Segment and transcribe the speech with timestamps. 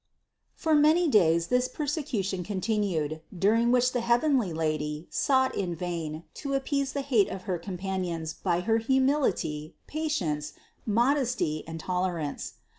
[0.55, 6.55] For many days this persecution continued, during which the heavenly Lady sought in vain to
[6.55, 10.53] appease the hate of her companions by her humility, patience,
[10.87, 12.53] modesty and tolerance.